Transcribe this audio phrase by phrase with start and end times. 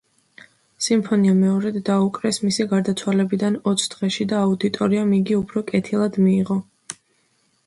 [0.85, 6.59] სიმფონია მეორედ დაუკრეს მისი გარდაცვალებიდან ოც დღეში და აუდიტორიამ იგი უფრო კეთილად მიიღო.